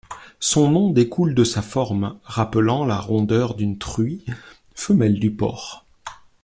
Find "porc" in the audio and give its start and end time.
5.29-5.85